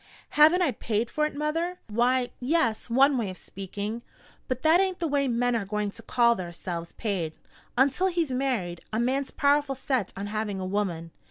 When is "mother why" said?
1.35-2.31